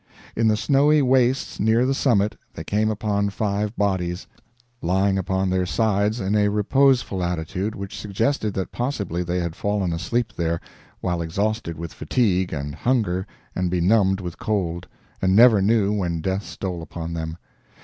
In 0.35 0.47
the 0.47 0.57
snowy 0.57 1.03
wastes 1.03 1.59
near 1.59 1.85
the 1.85 1.93
summit 1.93 2.35
they 2.55 2.63
came 2.63 2.89
upon 2.89 3.29
five 3.29 3.75
bodies, 3.75 4.25
lying 4.81 5.15
upon 5.19 5.51
their 5.51 5.67
sides 5.67 6.19
in 6.19 6.35
a 6.35 6.47
reposeful 6.49 7.21
attitude 7.23 7.75
which 7.75 7.99
suggested 7.99 8.55
that 8.55 8.71
possibly 8.71 9.21
they 9.21 9.37
had 9.41 9.55
fallen 9.55 9.93
asleep 9.93 10.33
there, 10.35 10.59
while 11.01 11.21
exhausted 11.21 11.77
with 11.77 11.93
fatigue 11.93 12.51
and 12.51 12.73
hunger 12.73 13.27
and 13.55 13.69
benumbed 13.69 14.21
with 14.21 14.39
cold, 14.39 14.87
and 15.21 15.35
never 15.35 15.61
knew 15.61 15.93
when 15.93 16.19
death 16.19 16.43
stole 16.45 16.81
upon 16.81 17.13
them. 17.13 17.37